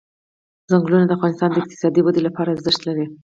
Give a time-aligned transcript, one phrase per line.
[0.69, 3.05] چنګلونه د افغانستان د اقتصادي ودې لپاره ارزښت لري.